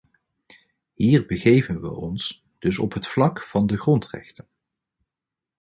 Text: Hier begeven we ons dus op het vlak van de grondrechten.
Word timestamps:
Hier 0.93 1.25
begeven 1.25 1.81
we 1.81 1.89
ons 1.89 2.45
dus 2.59 2.79
op 2.79 2.93
het 2.93 3.07
vlak 3.07 3.41
van 3.41 3.67
de 3.67 3.77
grondrechten. 3.79 4.47